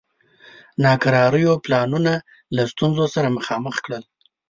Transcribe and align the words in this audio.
ناکراریو 0.83 1.53
پلانونه 1.65 2.13
له 2.55 2.63
ستونزو 2.71 3.05
سره 3.15 3.27
مخامخ 3.37 3.75
کړل. 3.85 4.03